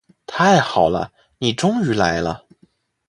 [0.25, 2.45] 太好了，你终于来了。